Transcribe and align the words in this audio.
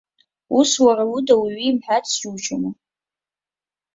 Ус 0.57 0.71
уара 0.83 1.03
уда 1.15 1.33
уаҩы 1.41 1.61
имҳәац 1.69 2.07
џьушьома?! 2.19 2.71